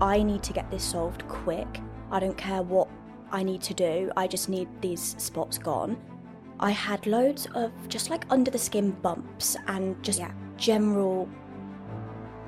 [0.00, 1.80] I need to get this solved quick.
[2.10, 2.88] I don't care what
[3.32, 5.96] I need to do, I just need these spots gone.
[6.60, 10.30] I had loads of just like under the skin bumps and just Yeah.
[10.56, 11.28] general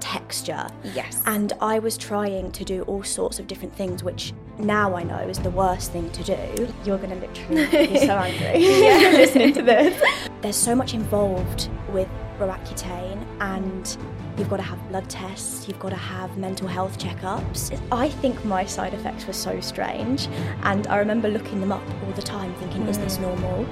[0.01, 0.67] texture.
[0.95, 1.23] Yes.
[1.27, 5.19] And I was trying to do all sorts of different things, which now I know
[5.19, 6.69] is the worst thing to do.
[6.85, 9.11] You're going to literally be so angry Yeah.
[9.15, 10.01] listening to this.
[10.41, 12.09] There's so much involved with
[12.39, 13.96] Roaccutane, and
[14.36, 17.79] you've got to have blood tests, you've got to have mental health checkups.
[17.93, 20.29] I think my side effects were so strange,
[20.63, 23.22] and I remember looking them up all the time, thinking, is this hmm.
[23.22, 23.66] normal?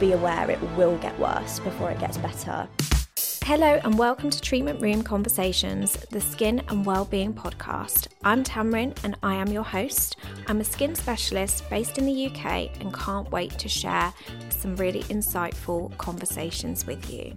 [0.00, 2.68] Be aware it will get worse before it gets better.
[3.46, 8.08] Hello and welcome to Treatment Room Conversations, the skin and wellbeing podcast.
[8.24, 10.16] I'm Tamrin and I am your host.
[10.48, 14.12] I'm a skin specialist based in the UK and can't wait to share
[14.48, 17.36] some really insightful conversations with you.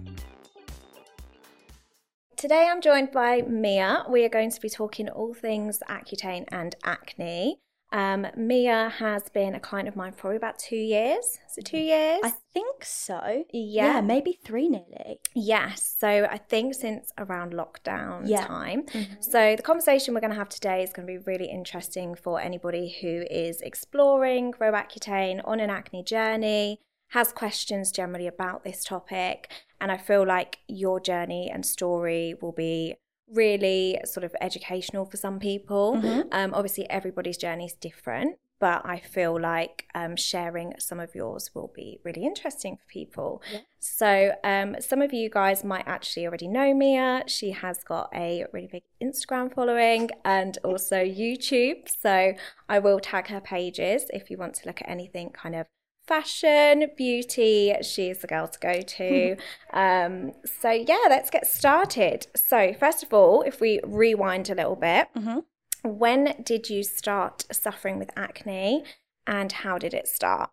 [2.40, 4.06] Today I'm joined by Mia.
[4.08, 7.58] We are going to be talking all things Accutane and acne.
[7.92, 11.36] Um, Mia has been a client of mine for probably about two years.
[11.50, 12.20] So two years?
[12.24, 13.44] I think so.
[13.52, 14.00] Yeah.
[14.00, 15.20] maybe three nearly.
[15.34, 15.96] Yes.
[15.98, 18.46] So I think since around lockdown Yeah.
[18.46, 18.86] time.
[19.20, 22.40] So the conversation we're going to have today is going to be really interesting for
[22.40, 29.50] anybody who is exploring Roaccutane on an acne journey, has questions generally about this topic.
[29.80, 32.96] And I feel like your journey and story will be
[33.32, 35.94] really sort of educational for some people.
[36.32, 38.36] Um, obviously, everybody's journey is different.
[38.60, 43.40] But I feel like um, sharing some of yours will be really interesting for people.
[43.78, 47.22] So, um, some of you guys might actually already know Mia.
[47.26, 51.88] She has got a really big Instagram following and also YouTube.
[51.88, 52.34] So,
[52.68, 55.66] I will tag her pages if you want to look at anything kind of
[56.10, 57.72] fashion, beauty.
[57.82, 59.36] She's the girl to go to.
[59.72, 62.26] um, so, yeah, let's get started.
[62.34, 65.08] So, first of all, if we rewind a little bit,
[65.82, 68.84] when did you start suffering with acne
[69.26, 70.50] and how did it start?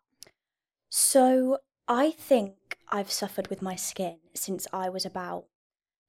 [0.89, 5.45] So I think I've suffered with my skin since I was about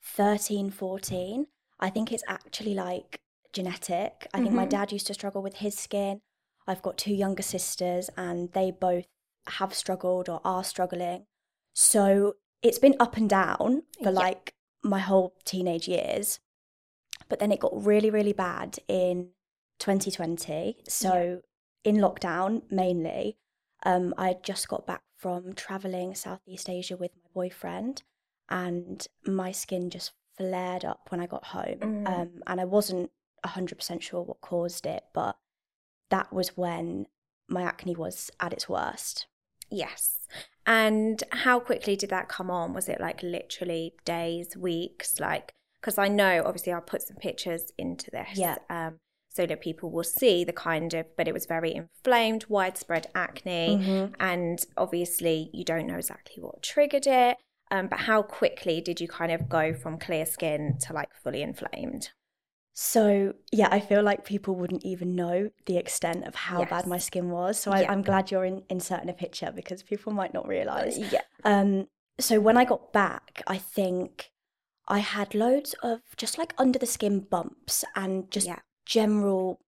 [0.02, 1.46] 13, 14.
[1.80, 3.20] I think it's actually like
[3.52, 4.28] genetic.
[4.32, 4.70] I think my Mhm.
[4.70, 6.20] dad used to struggle with his skin.
[6.66, 9.06] I've got two younger sisters and they both
[9.46, 11.26] have struggled or are struggling.
[11.74, 14.20] So it's been up and down for Yeah.
[14.20, 16.40] like my whole teenage years.
[17.28, 19.30] But then it got really, really bad in
[19.78, 20.82] 2020.
[20.88, 21.42] So
[21.84, 23.38] in lockdown mainly,
[23.84, 28.02] um, I just got back from traveling Southeast Asia with my boyfriend,
[28.48, 31.78] and my skin just flared up when I got home.
[31.80, 32.08] Mm.
[32.08, 33.10] Um, and I wasn't
[33.44, 35.36] 100% sure what caused it, but
[36.10, 37.06] that was when
[37.48, 39.26] my acne was at its worst.
[39.70, 40.18] Yes.
[40.66, 42.74] And how quickly did that come on?
[42.74, 45.18] Was it like literally days, weeks?
[45.18, 48.30] Like, because I know obviously I'll put some pictures into this.
[48.34, 48.56] Yeah.
[48.68, 48.98] Um,
[49.30, 53.78] so that people will see the kind of, but it was very inflamed, widespread acne.
[53.80, 54.14] Mhm.
[54.18, 57.36] And obviously you don't know exactly what triggered it.
[57.70, 61.42] Um, but how quickly did you kind of go from clear skin to like fully
[61.42, 62.10] inflamed?
[62.80, 66.98] So, yeah, I feel like people wouldn't even know the extent of how bad my
[66.98, 67.58] skin was.
[67.58, 67.90] So, I, Yeah.
[67.90, 70.96] I'm glad you're in, inserting a picture because people might not realize.
[70.96, 71.22] Yeah.
[71.44, 71.88] Um,
[72.20, 74.30] so when I got back, I think
[74.86, 78.60] I had loads of just like under the skin bumps and just Yeah.
[78.86, 79.58] general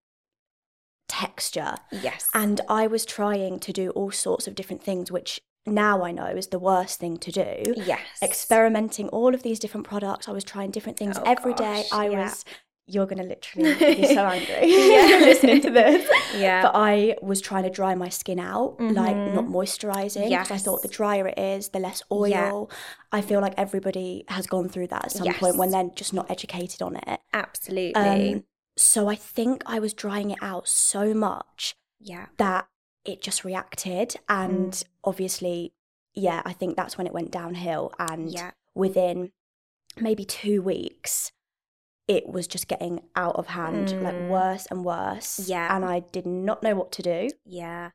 [1.08, 1.74] texture.
[1.90, 2.28] Yes.
[2.32, 6.26] And I was trying to do all sorts of different things, which now I know
[6.26, 7.74] is the worst thing to do.
[7.76, 8.02] yes.
[8.22, 10.28] Experimenting all of these different products.
[10.28, 11.82] I was trying different things Oh, every day.
[11.82, 12.22] gosh, I yeah.
[12.24, 12.44] was,
[12.92, 15.18] you're going to literally be so angry Yeah.
[15.20, 16.08] listening to this.
[16.36, 16.62] Yeah.
[16.62, 19.34] But I was trying to dry my skin out, like Mhm.
[19.34, 20.28] not moisturizing.
[20.28, 22.28] Because I thought the drier it is, the less oil.
[22.70, 22.76] Yeah.
[23.12, 26.30] I feel like everybody has gone through that at some point when they're just not
[26.30, 27.20] educated on it.
[27.32, 27.94] Absolutely.
[28.34, 28.44] Um,
[28.76, 32.26] so I think I was drying it out so much yeah.
[32.38, 32.66] that
[33.04, 34.16] it just reacted.
[34.28, 34.84] And Mm.
[35.04, 35.72] obviously,
[36.14, 37.92] yeah, I think that's when it went downhill.
[37.98, 38.50] And Yeah.
[38.74, 39.32] within
[39.98, 41.32] maybe two weeks,
[42.10, 44.28] it was just getting out of hand, like Mm.
[44.28, 45.48] worse and worse.
[45.48, 45.74] Yeah.
[45.74, 47.30] And I did not know what to do.
[47.44, 47.90] Yeah.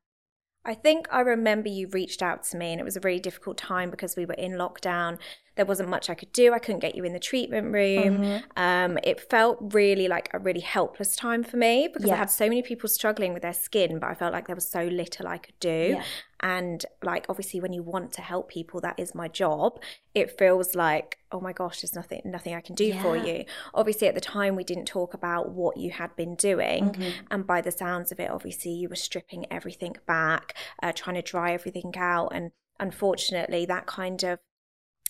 [0.63, 3.57] I think I remember you reached out to me and it was a really difficult
[3.57, 5.19] time because we were in lockdown.
[5.55, 6.53] There wasn't much I could do.
[6.53, 8.17] I couldn't get you in the treatment room.
[8.17, 8.37] Mm-hmm.
[8.57, 12.49] Um, it felt really like a really helpless time for me because I had so
[12.49, 15.37] many people struggling with their skin, but I felt like there was so little I
[15.37, 15.95] could do.
[15.95, 16.03] Yeah.
[16.41, 19.81] And like obviously when you want to help people, that is my job.
[20.13, 23.45] It feels like, oh my gosh, there's nothing nothing I can do for you.
[23.73, 26.91] Obviously at the time we didn't talk about what you had been doing.
[26.91, 27.25] Mm-hmm.
[27.31, 31.21] And by the sounds of it, obviously you were stripping everything back, uh, trying to
[31.21, 32.29] dry everything out.
[32.33, 34.39] And unfortunately that kind of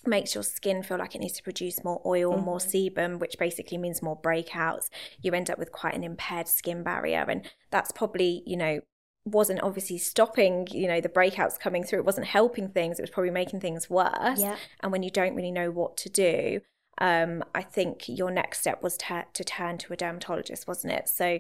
[0.08, 2.46] makes your skin feel like it needs to produce more oil, mm-hmm.
[2.46, 4.90] more sebum, which basically means more breakouts.
[5.22, 7.26] You end up with quite an impaired skin barrier.
[7.28, 8.82] And that's probably, you know,
[9.26, 12.00] wasn't obviously stopping, you know, the breakouts coming through.
[12.00, 13.00] It wasn't helping things.
[13.00, 14.40] It was probably making things worse.
[14.40, 14.56] Yeah.
[14.82, 16.62] And when you don't really know what to do,
[17.00, 21.10] um, I think your next step was to, to turn to a dermatologist, wasn't it?
[21.10, 21.40] So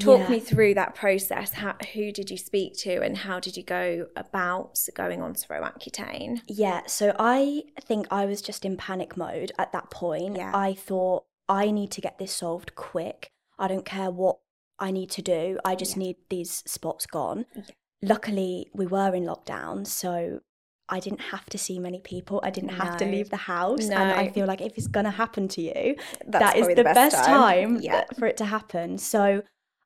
[0.00, 0.28] talk yeah.
[0.28, 1.52] me through that process.
[1.52, 5.48] How, who did you speak to and how did you go about going on to
[5.48, 6.40] Roaccutane?
[6.48, 10.36] Yeah, so I think I was just in panic mode at that point.
[10.36, 10.50] Yeah.
[10.54, 13.30] I thought I need to get this solved quick.
[13.58, 14.38] I don't care what
[14.78, 15.58] I need to do.
[15.64, 16.04] I just yeah.
[16.04, 17.46] need these spots gone.
[17.54, 17.62] Yeah.
[18.02, 20.40] Luckily, we were in lockdown, so
[20.88, 22.40] I didn't have to see many people.
[22.42, 23.86] I didn't have to leave the house.
[23.86, 23.96] No.
[23.96, 25.96] And I feel like if it's going to happen to you,
[26.26, 28.04] That's that is the, the best, best, time, yeah.
[28.18, 28.98] for it to happen.
[28.98, 29.42] So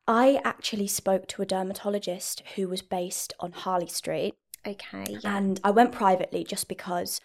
[0.09, 4.35] I actually spoke to a dermatologist who was based on Harley Street.
[4.67, 5.05] Okay.
[5.07, 5.37] Yeah.
[5.37, 7.21] And I went privately just because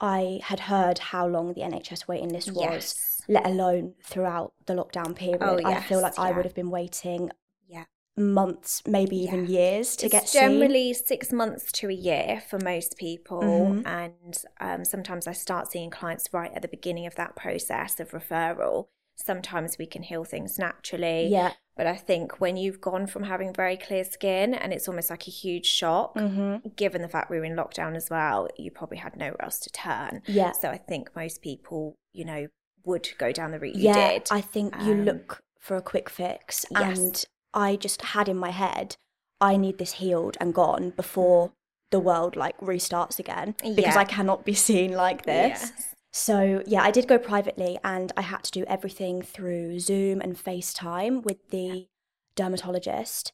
[0.00, 2.60] I had heard how long the NHS waiting list was.
[2.60, 5.42] Yes let alone throughout the lockdown period.
[5.42, 6.24] Oh, yes, I feel like yeah.
[6.24, 7.30] I would have been waiting
[7.66, 7.84] yeah.
[8.16, 11.06] months, maybe even years to it's get generally seen.
[11.06, 13.40] six months to a year for most people.
[13.42, 13.86] Mm-hmm.
[13.86, 18.10] And um, sometimes I start seeing clients right at the beginning of that process of
[18.10, 18.86] referral.
[19.16, 21.28] Sometimes we can heal things naturally.
[21.28, 21.52] Yeah.
[21.76, 25.26] But I think when you've gone from having very clear skin and it's almost like
[25.26, 26.68] a huge shock, mm-hmm.
[26.76, 29.70] given the fact we were in lockdown as well, you probably had nowhere else to
[29.70, 30.22] turn.
[30.26, 30.52] Yeah.
[30.52, 32.46] So I think most people, you know,
[32.84, 34.28] would go down the route you yeah, did.
[34.30, 36.64] I think you um, look for a quick fix.
[36.70, 36.98] Yes.
[36.98, 37.24] And
[37.54, 38.96] I just had in my head,
[39.40, 41.52] I need this healed and gone before
[41.90, 43.98] the world like restarts again because yeah.
[43.98, 45.70] I cannot be seen like this.
[45.72, 45.93] Yes.
[46.16, 50.36] So, yeah, I did go privately and I had to do everything through Zoom and
[50.36, 51.88] FaceTime with the
[52.36, 53.32] dermatologist.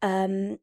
[0.00, 0.60] Um,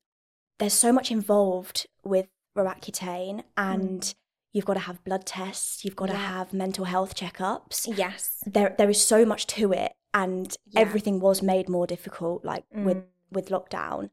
[0.60, 2.28] there's so much involved with
[2.58, 4.16] Roaccutane and mm
[4.54, 6.16] you've got to have blood tests, you've got yeah.
[6.16, 7.88] to have mental health checkups.
[7.96, 8.44] Yes.
[8.46, 10.80] There there is so much to it and yeah.
[10.80, 12.84] everything was made more difficult like mm.
[12.84, 14.10] with with lockdown.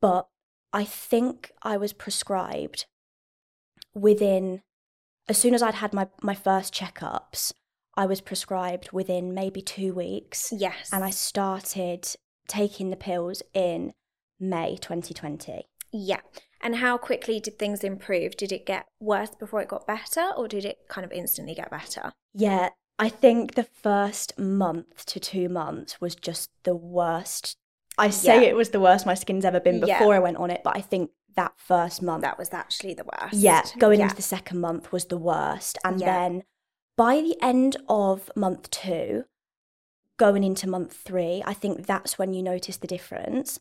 [0.00, 0.28] But
[0.72, 2.86] I think I was prescribed
[3.94, 4.62] within
[5.28, 7.52] as soon as I'd had my my first checkups,
[7.96, 10.52] I was prescribed within maybe 2 weeks.
[10.52, 10.90] Yes.
[10.92, 12.08] And I started
[12.48, 13.94] taking the pills in
[14.38, 15.66] May 2020.
[15.92, 16.20] Yeah.
[16.60, 18.36] And how quickly did things improve?
[18.36, 21.70] Did it get worse before it got better, or did it kind of instantly get
[21.70, 22.12] better?
[22.32, 27.56] Yeah, I think the first month to two months was just the worst.
[27.98, 28.48] I say yeah.
[28.48, 30.16] it was the worst my skin's ever been before yeah.
[30.16, 32.22] I went on it, but I think that first month.
[32.22, 33.34] That was actually the worst.
[33.34, 34.04] Yeah, going yeah.
[34.04, 35.78] into the second month was the worst.
[35.84, 36.42] And then
[36.96, 39.24] by the end of month two,
[40.16, 43.58] going into month three, I think that's when you notice the difference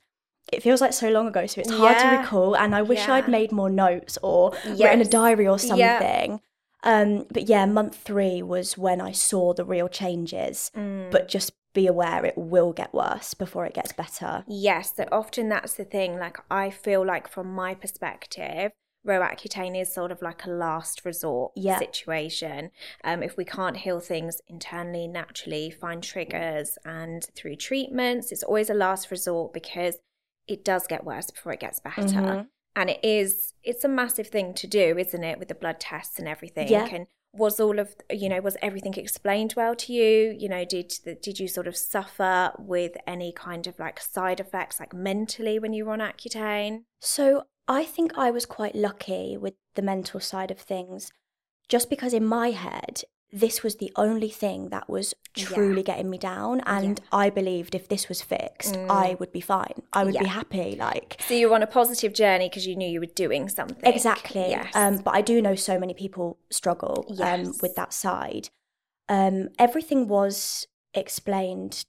[0.52, 2.12] it feels like so long ago, so it's hard yeah.
[2.12, 2.56] to recall.
[2.56, 3.14] And I wish yeah.
[3.14, 4.80] I'd made more notes or yes.
[4.80, 6.42] written a diary or something.
[6.84, 10.72] Um, but yeah, month three was when I saw the real changes.
[10.76, 11.12] Mm.
[11.12, 14.44] But just be aware it will get worse before it gets better.
[14.48, 16.20] Yes, so often that's the thing.
[16.20, 18.72] Like I feel like from my perspective,
[19.06, 21.80] Roaccutane is sort of like a last resort yeah.
[21.80, 22.72] situation.
[23.04, 28.70] Um, if we can't heal things internally, naturally, find triggers and through treatments, it's always
[28.70, 29.98] a last resort because
[30.48, 32.02] it does get worse before it gets better.
[32.02, 32.42] Mm-hmm.
[32.76, 36.18] And it is, it's a massive thing to do, isn't it, with the blood tests
[36.18, 36.68] and everything?
[36.68, 36.88] Yeah.
[36.92, 40.36] And was all of, you know, was everything explained well to you?
[40.38, 44.80] You know, did did you sort of suffer with any kind of like side effects,
[44.80, 46.84] like mentally when you were on Accutane?
[47.00, 51.12] So I think I was quite lucky with the mental side of things,
[51.68, 53.04] just because in my head
[53.34, 55.82] this was the only thing that was truly yeah.
[55.82, 57.18] getting me down and yeah.
[57.18, 58.90] i believed if this was fixed mm.
[58.90, 60.22] i would be fine i would yeah.
[60.22, 63.06] be happy like so you were on a positive journey because you knew you were
[63.08, 64.72] doing something exactly yes.
[64.76, 67.48] um, but i do know so many people struggle um, yes.
[67.48, 68.50] um, with that side
[69.10, 71.86] um, everything was explained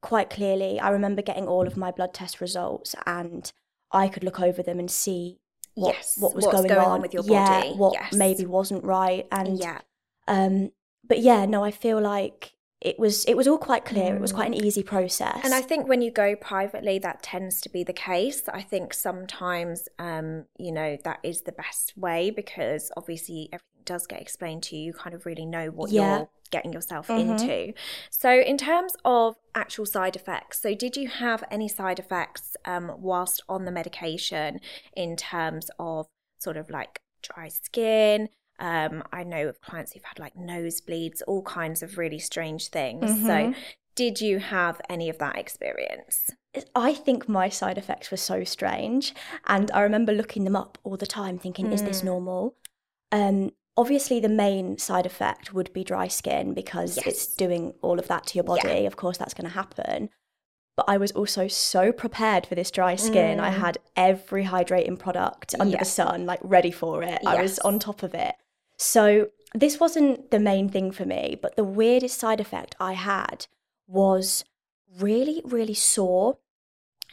[0.00, 3.52] quite clearly i remember getting all of my blood test results and
[3.92, 5.38] i could look over them and see
[5.74, 6.16] what, yes.
[6.18, 8.14] what was going, going, on, with your body yeah what yes.
[8.14, 9.80] maybe wasn't right and yeah
[10.28, 10.70] um,
[11.08, 14.12] but yeah, no, I feel like it was it was all quite clear.
[14.12, 14.16] Mm.
[14.16, 14.64] It was quite an mm.
[14.64, 15.40] easy process.
[15.42, 18.42] And I think when you go privately, that tends to be the case.
[18.48, 24.06] I think sometimes, um, you know, that is the best way because obviously everything does
[24.06, 24.86] get explained to you.
[24.86, 26.18] You kind of really know what yeah.
[26.18, 27.32] you're getting yourself mm-hmm.
[27.32, 27.72] into.
[28.10, 32.92] So, in terms of actual side effects, so did you have any side effects um,
[32.98, 34.60] whilst on the medication
[34.94, 36.06] in terms of
[36.38, 38.28] sort of like dry skin?
[38.58, 43.10] Um, I know of clients who've had like nosebleeds, all kinds of really strange things.
[43.10, 43.26] Mm-hmm.
[43.26, 43.54] So,
[43.94, 46.30] did you have any of that experience?
[46.74, 49.14] I think my side effects were so strange.
[49.46, 51.72] And I remember looking them up all the time thinking, mm.
[51.72, 52.06] is this hmm.
[52.06, 52.56] normal?
[53.12, 57.06] Um, obviously the main side effect would be dry skin because Yes.
[57.06, 58.86] it's doing all of that to your body.
[58.86, 60.10] Of course, that's going to happen.
[60.76, 63.40] But I was also so prepared for this dry skin.
[63.40, 65.72] I had every hydrating product under Mm.
[65.72, 65.78] Yeah.
[65.78, 67.20] the sun, like ready for it.
[67.26, 68.34] I was on top of it.
[68.76, 73.46] So this wasn't the main thing for me, but the weirdest side effect I had
[73.86, 74.44] was
[74.98, 76.38] really, really sore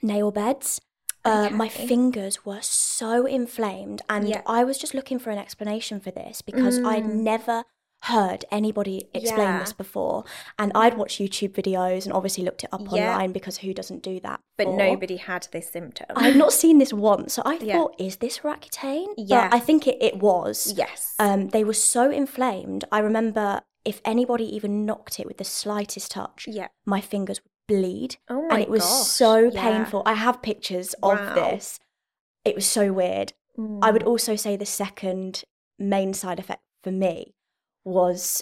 [0.01, 0.81] nail beds.
[1.25, 4.41] Uh, my fingers were so inflamed, and Yeah.
[4.45, 7.63] I was just looking for an explanation for this because I'd never
[8.03, 9.53] heard anybody explain Mm.
[9.53, 9.59] Yeah.
[9.59, 10.23] this before.
[10.59, 13.11] And I'd watched YouTube videos and obviously looked it up Yeah.
[13.13, 14.39] online because who doesn't do that?
[14.57, 14.77] But before?
[14.77, 16.07] nobody had this symptom.
[16.15, 17.73] I had not seen this once, so I Yeah.
[17.77, 19.13] thought, is this Roaccutane?
[19.17, 19.49] Yeah.
[19.49, 20.73] But I think it, it was.
[20.75, 21.15] yes.
[21.19, 22.83] Um, they were so inflamed.
[22.91, 26.67] I remember if anybody even knocked it with the slightest touch, yeah.
[26.85, 28.17] my fingers would bleed.
[28.29, 30.03] Oh my and it was gosh, so painful.
[30.05, 31.33] I have pictures of Wow.
[31.35, 31.79] this.
[32.43, 33.31] It was so weird.
[33.81, 34.07] I would Mm.
[34.07, 35.43] also say the second
[35.79, 37.35] main side effect for me
[37.85, 38.41] was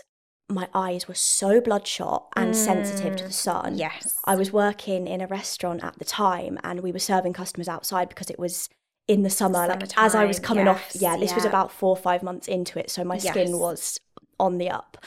[0.49, 3.75] my eyes were so bloodshot and sensitive to the sun.
[3.75, 3.79] Mm.
[3.79, 4.19] Yes.
[4.25, 8.09] I was working in a restaurant at the time and we were serving customers outside
[8.09, 8.67] because it was
[9.07, 9.65] in the summer.
[9.65, 12.79] Like as I was coming off, yeah, this was about four or five months into
[12.79, 12.89] it.
[12.91, 13.97] So my skin was
[14.39, 14.97] on the up.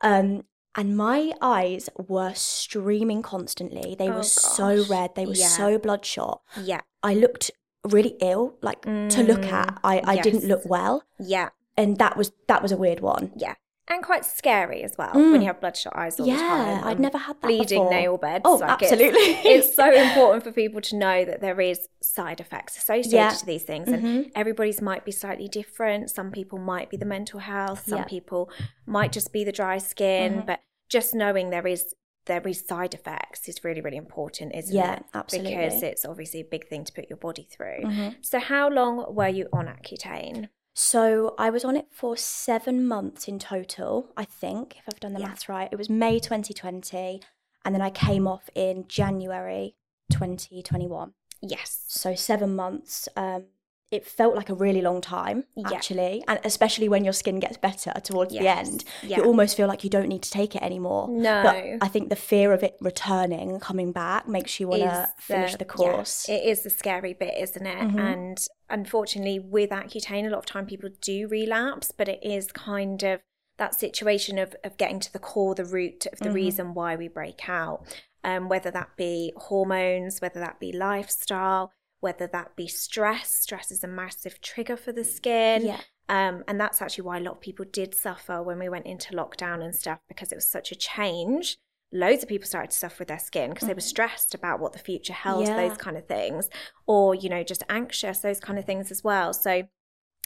[0.00, 3.94] Um, and my eyes were streaming constantly.
[3.96, 5.14] They Oh, were so red.
[5.14, 5.46] They were Yeah.
[5.48, 6.42] so bloodshot.
[6.60, 6.80] yeah.
[7.04, 7.52] I looked
[7.84, 9.78] really ill, like to look at.
[9.84, 11.04] I, I didn't look well.
[11.20, 11.50] Yeah.
[11.76, 13.30] And that was that was a weird one.
[13.36, 13.54] Yeah.
[13.90, 15.32] And quite scary as well Mm.
[15.32, 16.84] when you have bloodshot eyes all the Yeah, time.
[16.84, 17.90] I'd never had that bleeding before.
[17.90, 18.42] nail beds.
[18.44, 19.20] Oh, like absolutely.
[19.54, 23.30] It's, so important for people to know that there is side effects associated Yeah.
[23.30, 26.10] to these things, and everybody's might be slightly different.
[26.10, 27.84] Some people might be the mental health.
[27.86, 28.04] Some Yeah.
[28.04, 28.50] people
[28.86, 30.42] might just be the dry skin.
[30.42, 30.46] Mhm.
[30.46, 31.94] But just knowing there is
[32.26, 35.04] there is side effects is really really important, isn't Yeah, it?
[35.14, 35.56] absolutely.
[35.56, 37.84] Because it's obviously a big thing to put your body through.
[37.84, 38.16] Mhm.
[38.22, 40.50] So how long were you on Accutane?
[40.78, 45.12] So I was on it for seven months in total, I think, if I've done
[45.12, 45.26] the Yeah.
[45.26, 45.68] maths right.
[45.72, 47.20] It was May 2020,
[47.64, 49.74] and then I came off in January
[50.08, 51.14] 2021.
[51.42, 51.82] Yes.
[51.88, 53.08] So seven months.
[53.16, 53.46] Um,
[53.90, 55.68] it felt like a really long time, Yeah.
[55.72, 59.16] actually, and especially when your skin gets better towards the end, Yeah.
[59.18, 61.08] you almost feel like you don't need to take it anymore.
[61.08, 61.42] No.
[61.42, 65.52] But I think the fear of it returning coming back makes you want to finish
[65.52, 66.28] the yeah, course.
[66.28, 67.78] it is the scary bit, isn't it?
[67.78, 67.98] Mhm.
[68.00, 73.02] And unfortunately, with Accutane, a lot of time people do relapse, but it is kind
[73.02, 73.20] of
[73.56, 76.34] that situation of, of getting to the core, the root of the Mhm.
[76.34, 77.84] reason why we break out.
[78.22, 83.32] Um, whether that be hormones, whether that be lifestyle, whether that be stress.
[83.32, 85.66] Stress is a massive trigger for the skin.
[85.66, 85.80] yeah.
[86.10, 89.12] Um, and that's actually why a lot of people did suffer when we went into
[89.14, 91.58] lockdown and stuff because it was such a change.
[91.92, 94.72] Loads of people started to suffer with their skin because they were stressed about what
[94.72, 95.58] the future held, Mm-hmm.
[95.58, 95.68] Yeah.
[95.68, 96.48] those kind of things,
[96.86, 99.32] or, you know, just anxious, those kind of things as well.
[99.34, 99.64] So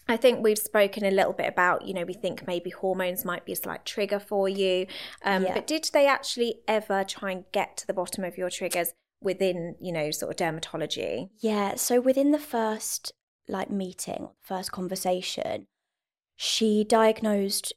[0.08, 3.44] I think we've spoken a little bit about, you know, we think maybe hormones might
[3.44, 4.86] be a slight trigger for you.
[5.24, 5.54] Um, Yeah.
[5.54, 9.76] But did they actually ever try and get to the bottom of your triggers within,
[9.80, 11.30] you know, sort of dermatology?
[11.40, 13.12] Yeah, so within the first
[13.48, 15.66] like meeting, first conversation,
[16.36, 17.72] she diagnosed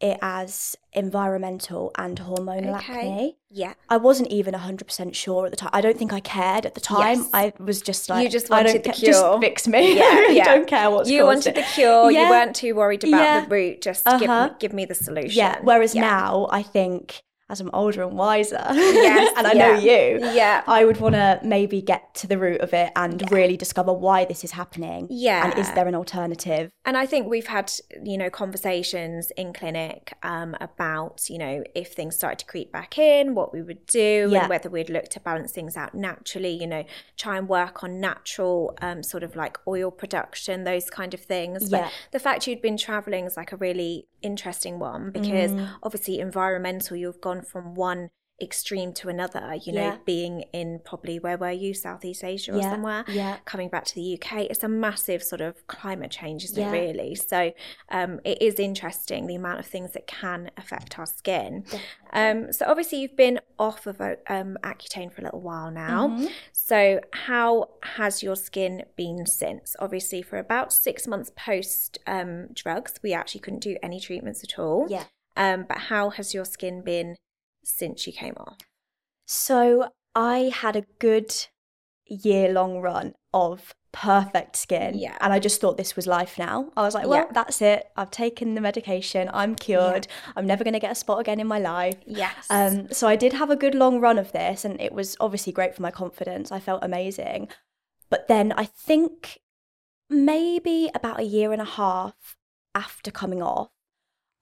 [0.00, 2.92] it as environmental and hormonal Okay.
[3.00, 3.36] acne.
[3.50, 3.74] Yeah.
[3.88, 5.70] I wasn't even 100% sure at the time.
[5.72, 7.18] I don't think I cared at the time.
[7.18, 7.30] Yes.
[7.34, 9.40] I was just like, you just I don't wanted the ca- Just cure.
[9.40, 9.96] fix me.
[9.96, 10.44] Yeah, I yeah.
[10.44, 11.54] don't care what's you wanted it.
[11.56, 12.10] the cure.
[12.12, 12.24] Yeah.
[12.24, 13.40] You weren't too worried about Yeah.
[13.40, 13.82] the root.
[13.82, 14.48] Just give, Uh-huh.
[14.50, 15.36] me, give me the solution.
[15.36, 19.72] Yeah, whereas now I think as I'm older and wiser, Yes, and I yeah.
[19.72, 20.62] know you, Yeah.
[20.66, 24.26] I would want to maybe get to the root of it and really discover why
[24.26, 25.06] this is happening.
[25.10, 25.44] Yeah.
[25.50, 26.70] And is there an alternative?
[26.84, 27.72] And I think we've had,
[28.04, 32.98] you know, conversations in clinic um, about, you know, if things started to creep back
[32.98, 34.40] in, what we would do, Yeah.
[34.40, 36.84] and whether we'd look to balance things out naturally, you know,
[37.16, 41.70] try and work on natural um, sort of like oil production, those kind of things.
[41.70, 41.82] Yeah.
[41.84, 45.68] But the fact you'd been traveling is like a really interesting one because Mm.
[45.82, 49.96] obviously environmental, you've gone from one extreme to another, you know, Yeah.
[50.04, 53.38] being in probably where were you, Southeast Asia or Yeah, somewhere, yeah.
[53.44, 54.46] coming back to the UK.
[54.48, 56.72] It's a massive sort of climate change, isn't Yeah.
[56.72, 57.14] it, really?
[57.16, 57.52] So
[57.88, 61.64] um, it is interesting the amount of things that can affect our skin.
[62.12, 66.08] Um, so obviously you've been off of um, Accutane for a little while now.
[66.08, 66.26] Mm-hmm.
[66.52, 69.74] So how has your skin been since?
[69.80, 74.58] Obviously for about six months post um, drugs, we actually couldn't do any treatments at
[74.60, 74.86] all.
[74.88, 75.04] Yeah.
[75.36, 77.16] Um, but how has your skin been
[77.64, 78.58] since you came off?
[79.26, 81.34] So I had a good
[82.06, 84.96] year long run of perfect skin.
[84.98, 85.16] Yeah.
[85.20, 86.70] And I just thought this was life now.
[86.76, 87.32] I was like, well, Yeah.
[87.32, 87.86] that's it.
[87.96, 89.30] I've taken the medication.
[89.32, 90.06] I'm cured.
[90.36, 91.96] I'm never going to get a spot again in my life.
[92.06, 92.46] Yes.
[92.50, 95.52] Um, so I did have a good long run of this, and it was obviously
[95.52, 96.52] great for my confidence.
[96.52, 97.48] I felt amazing.
[98.10, 99.38] But then I think
[100.08, 102.36] maybe about a year and a half
[102.74, 103.68] after coming off,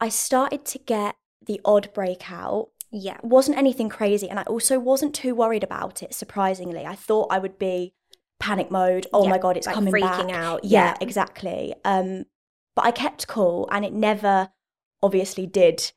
[0.01, 2.69] I started to get the odd breakout.
[2.91, 3.19] Yeah.
[3.23, 4.29] Wasn't anything crazy.
[4.29, 6.87] And I also wasn't too worried about it, surprisingly.
[6.87, 7.95] I thought I would be
[8.39, 9.07] panic mode.
[9.13, 10.37] Oh Yeah, my God, it's like coming freaking back.
[10.37, 10.97] out, Yeah, yeah.
[11.01, 11.75] exactly.
[11.85, 12.25] Um,
[12.75, 14.51] but I kept cool and it never
[15.03, 15.93] obviously did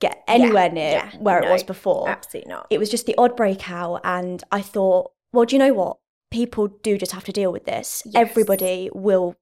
[0.00, 2.08] get anywhere near yeah, where it was before.
[2.08, 2.66] Absolutely not.
[2.70, 4.00] It was just the odd breakout.
[4.04, 5.98] And I thought, well, do you know what?
[6.30, 8.02] People do just have to deal with this.
[8.04, 8.14] Yes.
[8.14, 9.34] Everybody will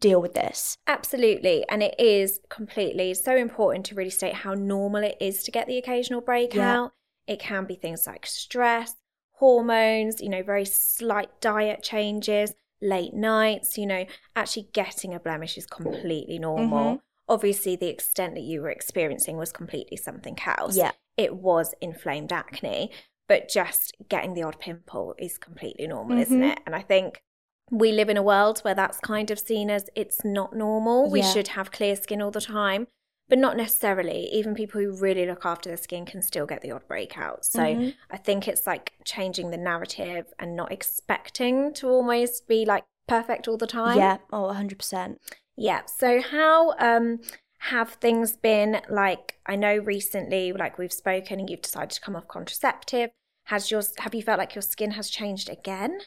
[0.00, 0.76] deal with this.
[0.86, 1.64] Absolutely.
[1.68, 5.66] And it is completely so important to really state how normal it is to get
[5.66, 6.92] the occasional breakout.
[7.26, 8.94] It can be things like stress,
[9.32, 15.58] hormones, you know, very slight diet changes, late nights, you know, actually getting a blemish
[15.58, 16.96] is completely normal.
[16.96, 17.00] Mhm.
[17.28, 20.76] Obviously, the extent that you were experiencing was completely something else.
[20.76, 20.92] Yeah.
[21.16, 22.90] It was inflamed acne,
[23.26, 26.52] but just getting the odd pimple is completely normal, isn't Mhm.
[26.52, 26.60] it?
[26.64, 27.22] And I think
[27.70, 31.10] we live in a world where that's kind of seen as it's not normal.
[31.10, 31.32] We Yeah.
[31.32, 32.86] should have clear skin all the time,
[33.28, 34.28] but not necessarily.
[34.32, 37.44] Even people who really look after their skin can still get the odd breakout.
[37.44, 37.94] So Mhm.
[38.10, 43.48] I think it's like changing the narrative and not expecting to almost be like perfect
[43.48, 43.96] all the time.
[43.98, 44.18] Yeah.
[44.32, 45.20] Oh, 100%.
[45.56, 45.82] Yeah.
[45.86, 47.20] So how um
[47.62, 52.14] have things been like I know recently like we've spoken and you've decided to come
[52.14, 53.10] off contraceptive.
[53.46, 56.00] Has your have you felt like your skin has changed again?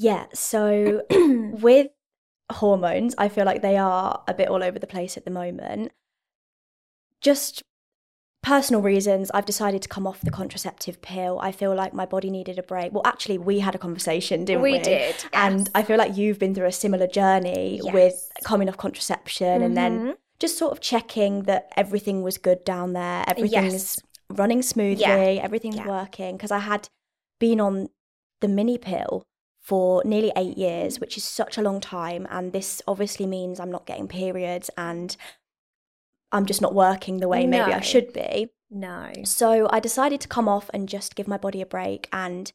[0.00, 0.26] Yeah.
[0.32, 1.88] So with
[2.52, 5.90] hormones, I feel like they are a bit all over the place at the moment.
[7.20, 7.64] Just
[8.44, 11.40] personal reasons, I've decided to come off the contraceptive pill.
[11.42, 12.92] I feel like my body needed a break.
[12.92, 14.74] Well, actually, we had a conversation, didn't we?
[14.74, 15.16] we did.
[15.32, 15.68] And.
[15.74, 17.92] I feel like you've been through a similar journey Yes.
[17.92, 20.16] with coming off contraception and then Mhm.
[20.38, 24.00] just sort of checking that everything was good down there, everything's Yes.
[24.30, 25.88] running smoothly, everything's Yeah.
[25.88, 26.36] working.
[26.36, 26.88] Because I had
[27.40, 27.88] been on
[28.40, 29.24] the mini pill
[29.68, 32.26] for nearly eight years, which is such a long time.
[32.30, 35.14] And this obviously means I'm not getting periods and
[36.32, 38.48] I'm just not working the way maybe I should be.
[38.70, 39.12] No.
[39.24, 42.50] So I decided to come off and just give my body a break and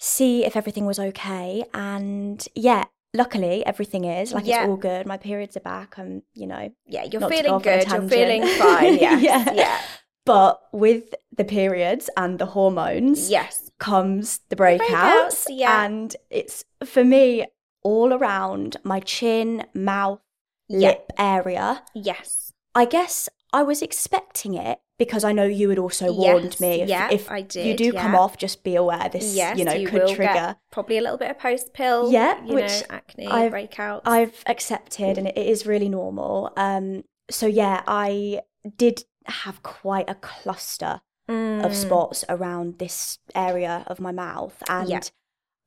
[0.00, 1.64] see if everything was okay.
[1.74, 4.32] And yeah, luckily everything is.
[4.32, 4.62] Like Yeah.
[4.62, 5.06] it's all good.
[5.06, 5.96] My periods are back.
[5.96, 7.88] I'm, you know, Yeah, you're Not to go feeling off on a good.
[7.92, 8.94] You're feeling fine.
[8.98, 9.22] Yes.
[9.22, 9.52] Yeah.
[9.52, 9.80] yeah.
[10.26, 13.70] but with the periods and the hormones Yes.
[13.82, 14.78] Comes the breakouts.
[14.80, 15.84] breakouts, yeah.
[15.84, 17.46] And it's for me
[17.82, 20.20] all around my chin, mouth,
[20.68, 20.88] Yeah.
[20.88, 21.82] lip area.
[21.94, 22.52] Yes.
[22.74, 26.80] I guess I was expecting it because I know you had also warned Yes, me.
[26.82, 29.58] If, yeah, if I you did, do come off, just be aware this, Yes.
[29.58, 30.56] you know, you could trigger.
[30.70, 32.10] Probably a little bit of post pill.
[32.12, 34.02] Yeah, You which know, acne I've- breakouts.
[34.04, 36.52] I've accepted, and it is really normal.
[36.56, 38.42] Um, so yeah, I
[38.76, 41.74] did have quite a cluster of Mm.
[41.74, 45.00] spots around this area of my mouth, and Yeah.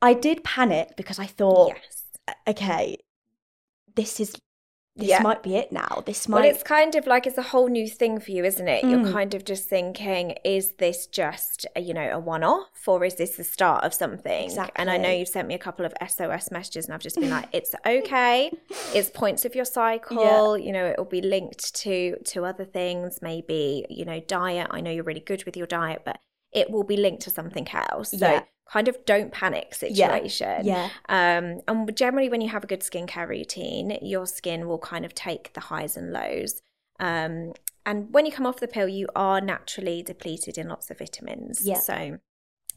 [0.02, 2.04] I did panic because I thought, Yes.
[2.48, 2.98] okay,
[3.96, 4.36] this is
[4.98, 5.22] this Yeah.
[5.22, 6.04] might be it now.
[6.06, 6.54] This Well, might.
[6.54, 8.84] it's kind of like it's a whole new thing for you, isn't it?
[8.86, 9.12] You're Mm.
[9.12, 13.16] kind of just thinking, is this just, a, you know, a one off or is
[13.16, 14.50] this the start of something?
[14.78, 17.30] And I know you've sent me a couple of SOS messages and I've just been
[17.30, 18.52] like, it's okay.
[18.94, 20.58] It's points of your cycle.
[20.58, 20.66] Yeah.
[20.66, 24.68] You know, it will be linked to to other things, maybe, you know, diet.
[24.72, 26.20] I know you're really good with your diet, but
[26.54, 28.12] it will be linked to something else.
[28.12, 28.44] So Yeah.
[28.72, 30.66] Kind of don't panic situation.
[30.66, 31.38] yeah, yeah.
[31.38, 35.14] Um, and generally, when you have a good skincare routine, your skin will kind of
[35.14, 36.62] take the highs and lows.
[37.00, 37.54] Um,
[37.86, 41.62] and when you come off the pill, you are naturally depleted in lots of vitamins.
[41.68, 41.80] Yeah.
[41.80, 42.18] So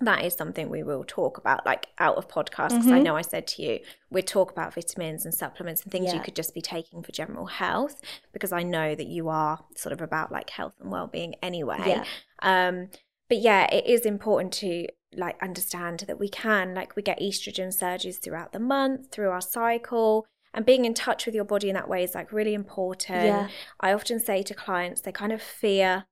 [0.01, 3.05] that is something we will talk about, like out of podcast, because I Mhm.
[3.05, 6.37] know I said to you, we'd talk about vitamins and supplements and things you could
[6.37, 8.01] just be taking for general health,
[8.33, 11.83] because I know that you are sort of about like health and well being anyway.
[11.87, 12.05] Yeah.
[12.42, 12.90] Um,
[13.29, 17.73] but yeah, it is important to like understand that we can like we get estrogen
[17.73, 21.75] surges throughout the month, through our cycle, and being in touch with your body in
[21.75, 23.25] that way is like really important.
[23.25, 23.49] Yeah.
[23.81, 26.05] I often say to clients they kind of fear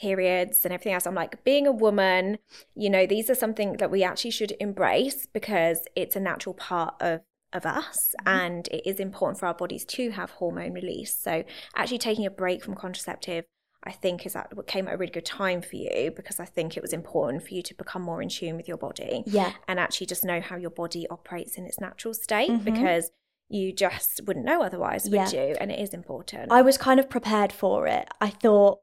[0.00, 1.06] periods and everything else.
[1.06, 2.38] I'm like, being a woman,
[2.74, 6.94] you know, these are something that we actually should embrace because it's a natural part
[7.00, 7.20] of
[7.52, 8.28] of us mm-hmm.
[8.28, 11.16] and it is important for our bodies to have hormone release.
[11.16, 13.46] So actually taking a break from contraceptive
[13.84, 16.44] I think is that what came at a really good time for you because I
[16.44, 19.52] think it was important for you to become more in tune with your body yeah,
[19.68, 22.64] and actually just know how your body operates in its natural state Mhm.
[22.64, 23.10] because
[23.48, 25.30] you just wouldn't know otherwise, would Yeah.
[25.30, 25.56] you?
[25.60, 26.52] And it is important.
[26.52, 28.06] I was kind of prepared for it.
[28.20, 28.80] I thought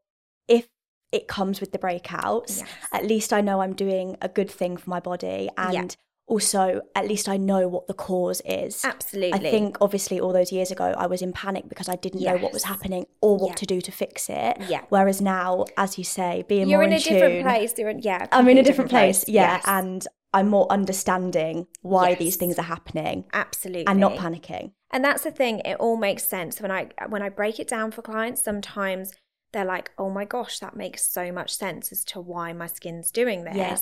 [0.47, 0.69] if
[1.11, 2.69] it comes with the breakouts, Yes.
[2.91, 5.85] at least I know I'm doing a good thing for my body, and Yeah.
[6.27, 8.83] Also at least I know what the cause is.
[8.83, 9.33] Absolutely.
[9.33, 12.37] I think obviously all those years ago I was in panic because I didn't know
[12.37, 13.55] what was happening or what Yeah.
[13.55, 14.57] to do to fix it.
[14.67, 14.81] Yeah.
[14.89, 17.73] Whereas now, as you say, being more You're more in a tune, different place.
[17.77, 18.27] You're in, yeah.
[18.31, 19.63] I'm in a different place, yeah, Yes.
[19.67, 22.19] and I'm more understanding why Yes.
[22.19, 23.87] these things are happening Absolutely.
[23.87, 24.71] and not panicking.
[24.91, 27.91] And that's the thing, it all makes sense when I when I break it down
[27.91, 29.11] for clients, sometimes
[29.55, 33.09] they're like, "Oh my gosh, that makes so much sense as to why my skin's
[33.09, 33.77] doing this." Yeah.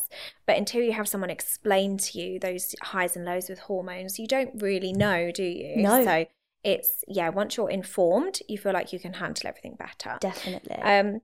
[0.46, 4.28] But until you have someone explain to you those highs and lows with hormones, you
[4.28, 5.78] don't really know, do you?
[5.78, 6.06] No.
[6.06, 6.26] So
[6.64, 10.18] it's yeah, once you're informed, you feel like you can handle everything better.
[10.22, 10.76] Definitely.
[10.76, 11.22] Um,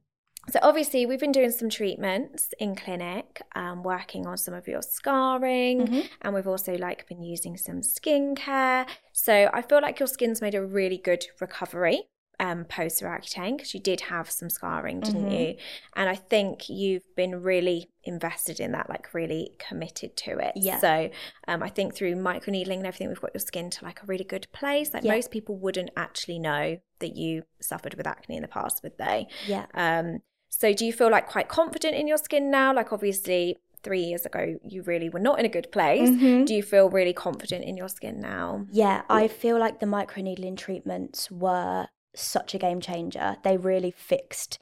[0.49, 4.81] so obviously, we've been doing some treatments in clinic, um, working on some of your
[4.81, 6.09] scarring, Mhm.
[6.23, 8.87] and we've also like been using some skincare.
[9.13, 12.09] So I feel like your skin's made a really good recovery
[12.39, 15.39] um, post Roaccutane because you did have some scarring, didn't Mhm.
[15.49, 15.55] you?
[15.95, 20.53] And I think you've been really invested in that, like really committed to it.
[20.55, 20.79] Yeah.
[20.79, 21.09] So
[21.47, 24.23] um, I think through microneedling and everything, we've got your skin to like a really
[24.23, 24.93] good place.
[24.93, 25.13] Like Yeah.
[25.13, 29.27] most people wouldn't actually know that you suffered with acne in the past, would they?
[29.47, 29.65] yeah.
[29.73, 32.73] Um, so do you feel like quite confident in your skin now?
[32.73, 36.09] Like obviously three years ago you really were not in a good place.
[36.09, 36.45] Mhm.
[36.45, 38.65] Do you feel really confident in your skin now?
[38.71, 41.87] Yeah, I feel like the microneedling treatments were
[42.21, 43.37] such a game changer.
[43.43, 44.59] They really fixed.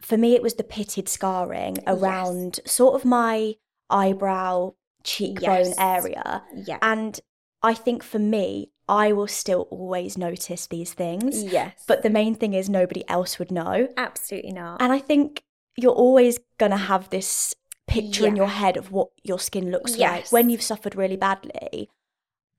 [0.00, 3.54] For me, it was the pitted scarring around sort of my
[3.90, 5.74] eyebrow, cheekbone Yes.
[5.78, 6.42] area.
[6.54, 6.78] Yeah.
[6.82, 7.18] And
[7.62, 11.42] I think for me, I will still always notice these things.
[11.42, 11.84] yes.
[11.88, 13.88] But the main thing is nobody else would know.
[13.96, 14.80] absolutely not.
[14.80, 15.42] And I think
[15.76, 17.54] you're always going to have this
[17.86, 21.88] picture in your head of what your skin looks like when you've suffered really badly.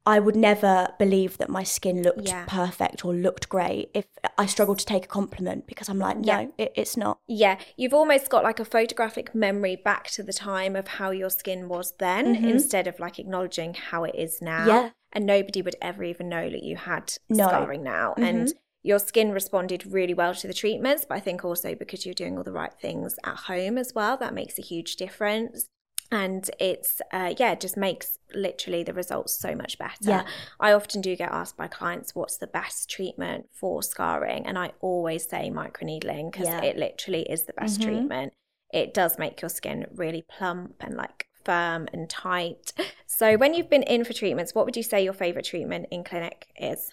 [0.08, 2.46] I would never believe that my skin looked Yeah.
[2.48, 4.06] perfect or looked great if
[4.38, 6.48] I struggled to take a compliment because I'm like, no, Yeah.
[6.58, 7.20] it, it's not.
[7.28, 11.30] Yeah, you've almost got like a photographic memory back to the time of how your
[11.30, 12.48] skin was then Mhm.
[12.48, 14.66] instead of like acknowledging how it is now.
[14.66, 14.90] Yeah.
[15.12, 17.48] And nobody would ever even know that you had No.
[17.48, 18.14] scarring now.
[18.18, 18.54] And Mhm.
[18.84, 22.38] your skin responded really well to the treatments, but I think also because you're doing
[22.38, 25.68] all the right things at home as well, that makes a huge difference.
[26.12, 29.98] And it's, uh, yeah, it just makes literally the results so much better.
[30.10, 30.28] Yeah.
[30.60, 34.72] I often do get asked by clients what's the best treatment for scarring, and I
[34.82, 36.62] always say microneedling because Yeah.
[36.64, 37.84] it literally is the best Mhm.
[37.84, 38.34] treatment.
[38.72, 42.74] It does make your skin really plump and like firm and tight.
[43.06, 46.04] So, when you've been in for treatments, what would you say your favorite treatment in
[46.04, 46.92] clinic is?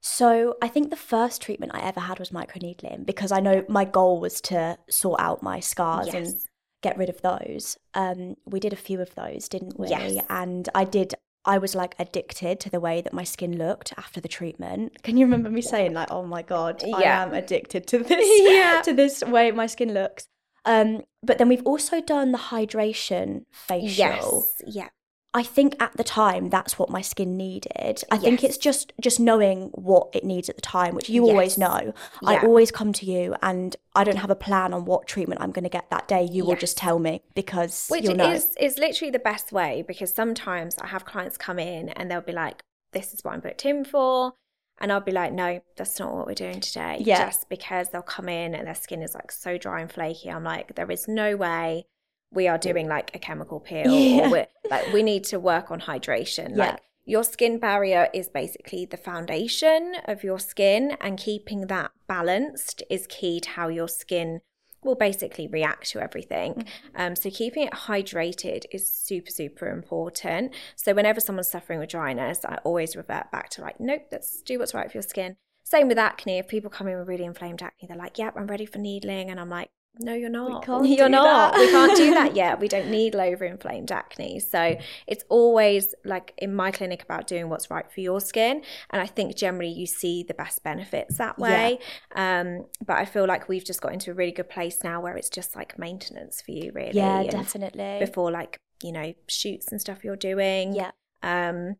[0.00, 3.84] So I think the first treatment I ever had was microneedling because I know my
[3.84, 6.46] goal was to sort out my scars and Yes.
[6.88, 7.76] Get rid of those.
[7.94, 9.88] Um, we did a few of those, didn't we?
[9.88, 10.24] Yes.
[10.28, 11.14] And I did.
[11.44, 15.02] I was like addicted to the way that my skin looked after the treatment.
[15.02, 16.96] Can you remember me saying like, "Oh my god, yeah.
[16.96, 18.82] I am addicted to this, Yeah.
[18.84, 20.28] to this way my skin looks."
[20.64, 24.46] Um, but then we've also done the hydration facial.
[24.58, 24.62] Yes.
[24.66, 24.88] Yeah.
[25.36, 28.02] I think at the time that's what my skin needed.
[28.10, 31.58] I think it's just just knowing what it needs at the time, which you always
[31.58, 31.58] Yes.
[31.58, 31.92] know.
[32.24, 35.52] I always come to you and I don't have a plan on what treatment I'm
[35.52, 36.22] going to get that day.
[36.24, 40.78] You will just tell me because Which is is literally the best way because sometimes
[40.78, 43.84] I have clients come in and they'll be like, "This is what I'm booked in
[43.84, 44.32] for,"
[44.78, 47.26] and I'll be like, "No, that's not what we're doing today." Yeah.
[47.26, 50.44] Just because they'll come in and their skin is like so dry and flaky, I'm
[50.44, 51.84] like, there is no way
[52.32, 54.26] we are doing like a chemical peel Yeah.
[54.26, 56.50] or we're, like we need to work on hydration.
[56.50, 56.56] Yeah.
[56.56, 62.82] Like your skin barrier is basically the foundation of your skin, and keeping that balanced
[62.90, 64.40] is key to how your skin
[64.82, 66.54] will basically react to everything.
[66.54, 67.00] Mm-hmm.
[67.00, 70.54] Um, so keeping it hydrated is super, super important.
[70.76, 74.58] So whenever someone's suffering with dryness, I always revert back to like, nope, let's do
[74.58, 75.36] what's right for your skin.
[75.64, 76.38] Same with acne.
[76.38, 79.30] If people come in with really inflamed acne, they're like, yep, I'm ready for needling.
[79.30, 80.66] And I'm like, no, you're not.
[80.84, 81.54] you're not.
[81.54, 81.58] that.
[81.58, 82.60] We can't do that yet.
[82.60, 84.40] We don't need over inflamed acne.
[84.40, 88.62] So it's always like in my clinic about doing what's right for your skin.
[88.90, 91.78] And I think generally you see the best benefits that way.
[92.14, 95.16] Um, but I feel like we've just got into a really good place now where
[95.16, 96.92] it's just like maintenance for you, really.
[96.92, 97.98] yeah, definitely.
[98.00, 100.74] Before like, you know, shoots and stuff you're doing.
[100.74, 100.90] yeah.
[101.22, 101.76] Um,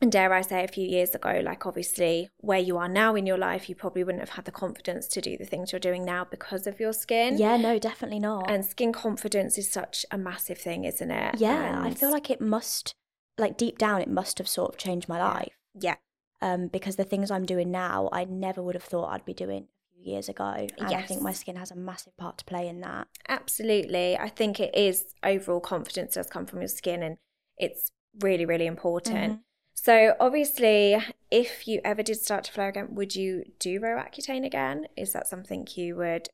[0.00, 3.26] and dare I say, a few years ago, like obviously where you are now in
[3.26, 6.04] your life, you probably wouldn't have had the confidence to do the things you're doing
[6.04, 7.36] now because of your skin.
[7.38, 8.50] Yeah, no, definitely not.
[8.50, 11.40] And skin confidence is such a massive thing, isn't it?
[11.40, 12.94] yeah, I feel like it must
[13.38, 15.52] like deep down it must have sort of changed my life.
[15.78, 15.94] yeah,
[16.42, 19.68] Um, because the things I'm doing now, I never would have thought I'd be doing
[19.68, 20.44] a few years ago.
[20.78, 23.06] And I think my skin has a massive part to play in that.
[23.28, 24.16] absolutely.
[24.16, 27.18] I think it is overall confidence does come from your skin, and
[27.56, 29.34] it's really, really important.
[29.34, 29.40] Mhm.
[29.80, 30.98] So obviously,
[31.30, 34.86] if you ever did start to flare again, would you do Roaccutane again?
[34.96, 36.28] Is that something you would?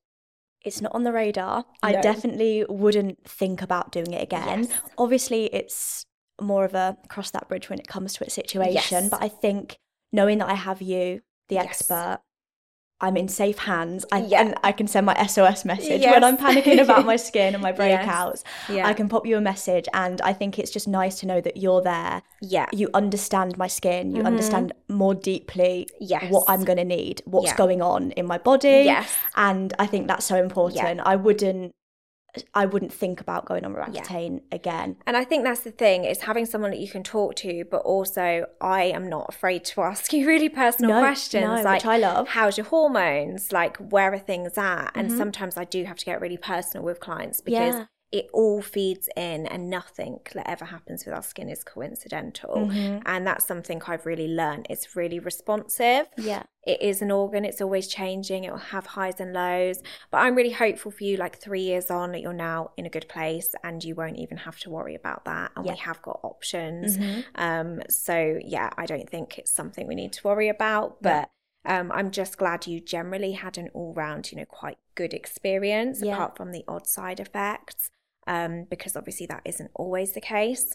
[0.65, 1.67] It's not on the radar.
[1.83, 4.65] I definitely wouldn't think about doing it again.
[4.65, 4.81] Yes.
[4.97, 6.07] Obviously, it's
[6.41, 8.73] more of a cross that bridge when it comes to a situation.
[9.03, 9.11] Yes.
[9.11, 9.77] But I think
[10.11, 11.67] knowing that I have you, the Yes.
[11.67, 12.21] expert,
[13.05, 14.05] I'm in safe hands.
[14.11, 14.41] I, Yeah.
[14.41, 16.13] And I can send my SOS message Yes.
[16.15, 17.81] when I'm panicking about my skin and my Yes.
[17.81, 18.41] breakouts.
[18.75, 18.87] Yeah.
[18.91, 21.57] I can pop you a message, and I think it's just nice to know that
[21.57, 22.23] you're there.
[22.41, 22.67] Yeah.
[22.73, 24.15] You understand my skin.
[24.17, 26.05] You understand more deeply Mm-hmm.
[26.15, 26.25] Yes.
[26.33, 27.57] what I'm going to need, what's Yeah.
[27.57, 28.83] going on in my body.
[28.95, 29.09] Yes.
[29.37, 31.01] And I think that's so important.
[31.05, 31.73] I wouldn't.
[32.55, 34.97] I wouldn't think about going on Roaccutane again.
[35.07, 37.83] And I think that's the thing is having someone that you can talk to, but
[37.83, 41.87] also I am not afraid to ask you really personal No, questions no, like which
[41.87, 42.29] I love.
[42.29, 45.19] how's your hormones, like where are things at, and Mm-hmm.
[45.19, 47.75] sometimes I do have to get really personal with clients because.
[47.75, 47.85] Yeah.
[48.21, 52.55] It all feeds in, and nothing that ever happens with our skin is coincidental.
[52.69, 52.99] Mm-hmm.
[53.13, 54.67] And that's something I've really learned.
[54.71, 56.43] It's really responsive Yeah.
[56.73, 59.79] it is an organ it's always changing it will have highs and lows
[60.11, 62.93] but i'm really hopeful for you like three years on that you're now in a
[62.97, 66.19] good place and you won't even have to worry about that and we have got
[66.23, 67.21] options Mm-hmm.
[67.47, 68.17] um so
[68.57, 71.29] yeah i don't think it's something we need to worry about but
[71.67, 76.13] um, I'm just glad you generally had an all-round, you know, quite good experience, Yeah.
[76.15, 77.91] apart from the odd side effects,
[78.27, 80.73] um, because obviously that isn't always the case.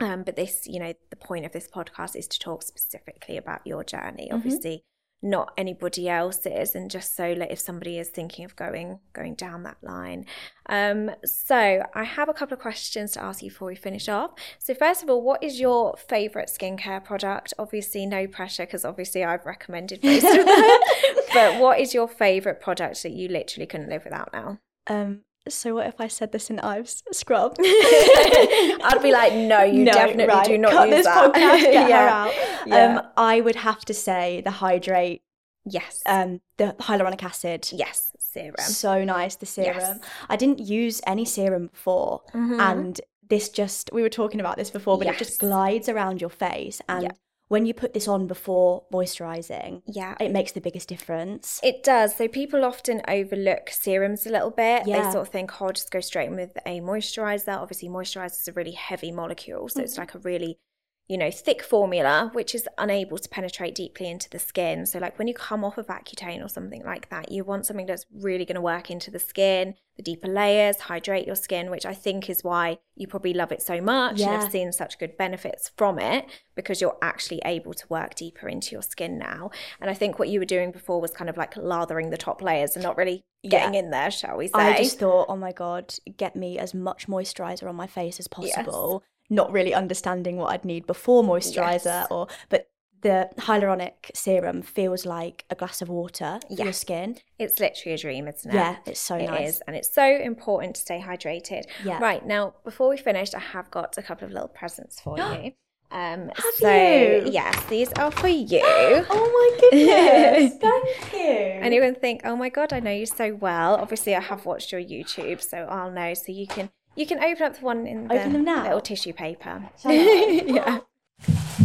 [0.00, 3.60] Um, but this, you know, the point of this podcast is to talk specifically about
[3.64, 4.30] your journey.
[4.32, 4.82] Obviously,
[5.24, 9.62] not anybody else's, and just so that if somebody is thinking of going going down
[9.62, 10.26] that line.
[10.68, 14.32] Um, so I have a couple of questions to ask you before we finish off.
[14.58, 17.54] So first of all, what is your favourite skincare product?
[17.58, 20.80] Obviously, no pressure because obviously I've recommended most of them.
[21.34, 24.58] but what is your favourite product that you literally couldn't live without now?
[24.86, 25.22] Um.
[25.48, 26.62] So what if I said this St.
[26.64, 27.56] Ives scrub?
[27.60, 31.32] I'd be like, no, you definitely right, do not cut use this that.
[31.34, 31.60] podcast.
[31.60, 32.02] Get Yeah.
[32.02, 32.32] her out.
[32.66, 32.96] Yeah.
[32.98, 35.22] Um, I would have to say the hydrate,
[35.66, 36.02] Yes.
[36.06, 37.68] um, the hyaluronic acid.
[37.72, 38.10] yes.
[38.18, 38.54] Serum.
[38.58, 39.76] So nice, the serum.
[39.78, 39.98] Yes.
[40.28, 42.58] I didn't use any serum before, Mhm.
[42.58, 46.30] and this just we were talking about this before, but it just glides around your
[46.30, 47.10] face, and Yeah.
[47.48, 50.14] When you put this on before moisturizing, yeah.
[50.20, 51.60] it makes the biggest difference.
[51.62, 52.16] It does.
[52.16, 54.84] So people often overlook serums a little bit.
[54.86, 57.56] They sort of think, oh, I'll just go straight in with a moisturizer.
[57.56, 59.68] Obviously, moisturizer is a really heavy molecule.
[59.68, 59.84] So Mm-hmm.
[59.84, 60.58] it's like a really,
[61.06, 64.86] you know, thick formula, which is unable to penetrate deeply into the skin.
[64.86, 67.84] So, like when you come off of Accutane or something like that, you want something
[67.86, 71.84] that's really going to work into the skin, the deeper layers, hydrate your skin, which
[71.84, 75.16] I think is why you probably love it so much and have seen such good
[75.18, 79.50] benefits from it because you're actually able to work deeper into your skin now.
[79.82, 82.40] And I think what you were doing before was kind of like lathering the top
[82.40, 83.80] layers and not really getting Yeah.
[83.80, 84.52] in there, shall we say?
[84.54, 88.26] I just thought, oh my god, get me as much moisturizer on my face as
[88.26, 89.02] possible.
[89.30, 92.06] Not really understanding what I'd need before moisturizer, Yes.
[92.10, 92.68] or but
[93.02, 97.18] the hyaluronic serum feels like a glass of water for your skin.
[97.38, 98.54] It's literally a dream, isn't it?
[98.54, 99.48] Yeah, it's so It nice.
[99.56, 101.64] is, and it's so important to stay hydrated.
[101.84, 101.98] Yeah.
[102.00, 105.52] Right now, before we finish, I have got a couple of little presents for you.
[105.90, 107.28] Um, Have so you?
[107.30, 108.60] yes, these are for you.
[108.64, 110.54] Oh my goodness!
[110.60, 111.28] Thank you.
[111.62, 113.76] And you're think, oh my god, I know you so well.
[113.76, 116.14] Obviously, I have watched your YouTube, so I'll know.
[116.14, 118.62] So you can you can open up the one in the Open them now?
[118.62, 119.70] little tissue paper.
[119.84, 120.80] Yeah.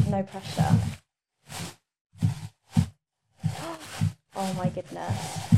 [0.10, 0.80] no pressure.
[4.36, 5.50] Oh my goodness.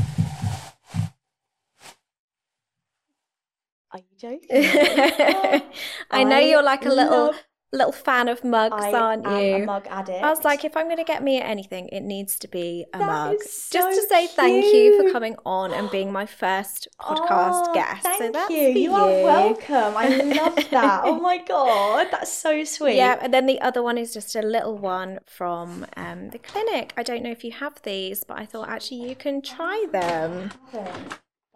[3.91, 4.47] Are you joking?
[6.11, 7.33] I know you're like a little
[7.73, 9.55] little fan of mugs, I aren't you?
[9.63, 10.21] a mug addict.
[10.23, 12.97] I was like, if I'm going to get me anything, it needs to be a
[12.99, 13.35] That mug.
[13.35, 17.73] is Just to say thank you for coming on and being my first podcast Oh,
[17.73, 18.03] guest.
[18.03, 18.67] Thank so you.
[18.69, 19.93] You are welcome.
[19.95, 21.01] I love that.
[21.05, 22.97] oh my god, that's so sweet.
[22.97, 26.93] Yeah, and then the other one is just a little one from um, the clinic.
[26.97, 30.51] I don't know if you have these, but I thought actually you can try them.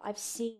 [0.02, 0.58] I've seen,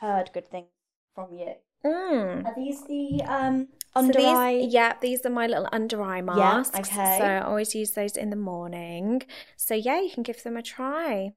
[0.00, 0.68] heard good things
[1.14, 1.52] from you.
[1.84, 2.44] Mm.
[2.46, 4.66] Are these the um So under these, eye?
[4.68, 6.76] yeah, these are my little under eye masks.
[6.76, 7.18] Yeah, okay.
[7.18, 9.22] So I always use those in the morning.
[9.56, 11.32] So yeah, you can give them a try.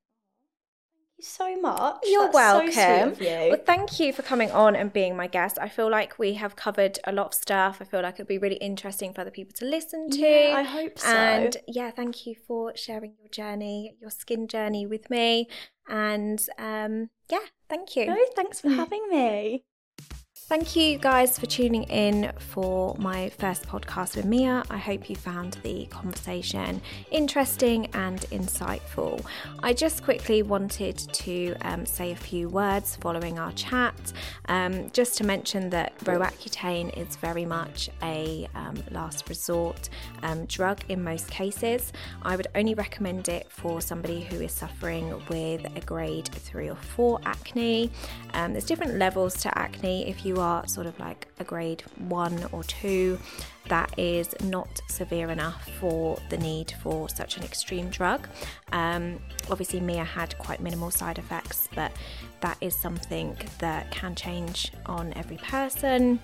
[0.92, 2.04] Thank you so much.
[2.06, 3.14] You're That's So welcome.
[3.14, 3.50] of you.
[3.50, 5.58] Well, thank you for coming on and being my guest.
[5.62, 7.78] I feel like we have covered a lot of stuff.
[7.82, 10.20] I feel like it'll be really interesting for other people to listen to.
[10.20, 11.08] Yeah, I hope so.
[11.08, 15.48] And yeah, thank you for sharing your journey, your skin journey with me.
[15.88, 18.08] And um, yeah, thank you.
[18.08, 19.64] no, thanks for having me.
[20.50, 24.64] Thank you guys for tuning in for my first podcast with Mia.
[24.72, 26.82] I hope you found the conversation
[27.12, 29.24] interesting and insightful.
[29.62, 33.94] I just quickly wanted to um, say a few words following our chat,
[34.48, 39.90] um, just to mention that Roaccutane is very much a um, last resort
[40.24, 41.94] um, drug in most cases.
[42.24, 46.76] I would only recommend it for somebody who is suffering with a grade three or
[46.76, 47.92] four acne.
[48.34, 50.10] Um, there's different levels to acne.
[50.10, 53.20] If you are sort of like a grade one or two,
[53.68, 58.28] that is not severe enough for the need for such an extreme drug.
[58.72, 61.92] Um, obviously, Mia had quite minimal side effects, but
[62.42, 66.20] that is something that can change on every person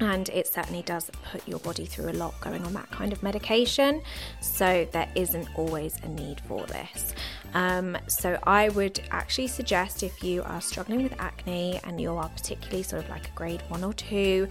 [0.00, 3.22] and it certainly does put your body through a lot going on that kind of
[3.22, 4.02] medication.
[4.40, 7.14] So there isn't always a need for this.
[7.54, 12.28] Um, so I would actually suggest if you are struggling with acne and you are
[12.30, 14.48] particularly sort of like a grade one or two,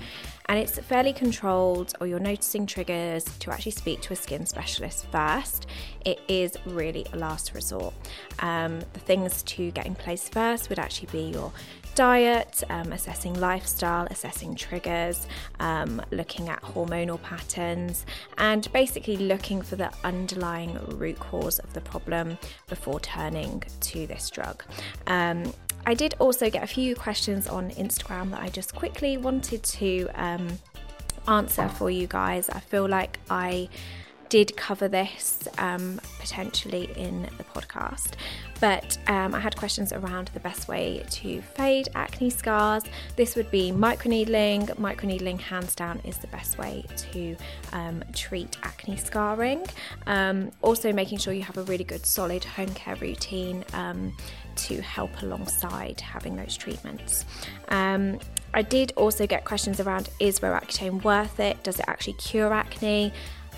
[0.47, 5.07] and it's fairly controlled or you're noticing triggers to actually speak to a skin specialist
[5.11, 5.67] first.
[6.05, 7.93] It is really a last resort.
[8.39, 11.51] Um, the things to get in place first would actually be your
[11.95, 15.27] diet, um, assessing lifestyle, assessing triggers,
[15.59, 18.05] um, looking at hormonal patterns,
[18.37, 24.29] and basically looking for the underlying root cause of the problem before turning to this
[24.29, 24.63] drug.
[25.07, 25.53] Um,
[25.85, 30.07] I did also get a few questions on Instagram that I just quickly wanted to
[30.13, 30.47] um,
[31.27, 32.49] answer for you guys.
[32.49, 33.67] I feel like I
[34.31, 38.11] did cover this um, potentially in the podcast,
[38.61, 42.83] but um, I had questions around the best way to fade acne scars.
[43.17, 44.69] This would be microneedling.
[44.77, 47.35] Microneedling, hands down, is the best way to
[47.73, 49.65] um, treat acne scarring.
[50.07, 54.15] Um, also, making sure you have a really good solid home care routine um,
[54.55, 57.25] to help alongside having those treatments.
[57.67, 58.17] Um,
[58.53, 61.61] I did also get questions around is Roaccutane worth it?
[61.63, 63.11] Does it actually cure acne?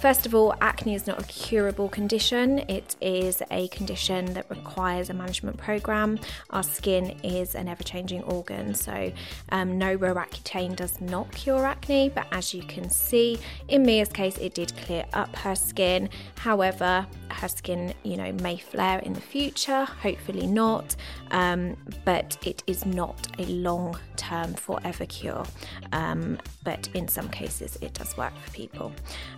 [0.04, 5.10] First of all, acne is not a curable condition, it is a condition that requires
[5.10, 6.20] a management program.
[6.50, 9.14] Our skin is an ever changing organ, so
[9.54, 13.40] um, no Roaccutane does not cure acne, but as you can see,
[13.70, 16.10] in Mia's case, it did clear up her skin.
[16.36, 20.98] However, her skin, you know, may flare in the future, hopefully not,
[21.34, 25.46] um, but it is not a long term forever cure.
[25.92, 28.94] Um, but in some cases, it does work for people.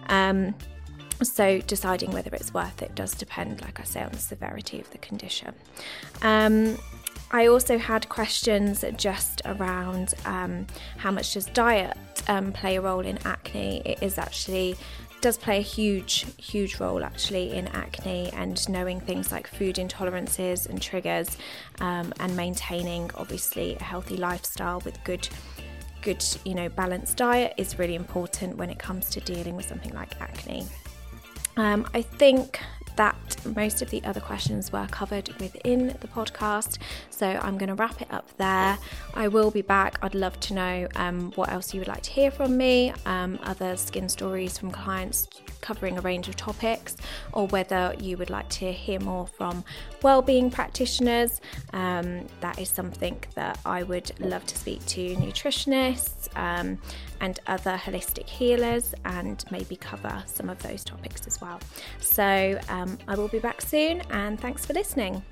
[0.10, 0.53] Um,
[1.23, 4.91] so, deciding whether it's worth it does depend, like I say, on the severity of
[4.91, 5.55] the condition.
[6.21, 6.77] Um,
[7.31, 12.99] I also had questions just around um, how much does diet um, play a role
[12.99, 13.81] in acne.
[13.86, 14.75] It is actually
[15.21, 20.69] does play a huge, huge role actually in acne and knowing things like food intolerances
[20.69, 21.38] and triggers,
[21.80, 25.28] um, and maintaining obviously a healthy lifestyle with good
[26.06, 29.91] good, you know, balanced diet is really important when it comes to dealing with something
[29.93, 30.63] like acne.
[31.58, 32.60] Um, I think
[32.95, 33.15] that
[33.55, 36.77] most of the other questions were covered within the podcast.
[37.10, 38.77] So I'm going to wrap it up there.
[39.13, 39.99] I will be back.
[40.01, 43.39] I'd love to know um, what else you would like to hear from me, um,
[43.43, 45.27] other skin stories from clients
[45.62, 46.95] covering a range of topics,
[47.34, 49.63] or whether you would like to hear more from
[50.03, 51.41] well-being practitioners.
[51.73, 56.78] Um, that is something that I would love to speak to nutritionists um,
[57.21, 61.60] and other holistic healers, and maybe cover some of those topics as well.
[62.00, 65.24] So um, I will be back soon, and thanks for listening.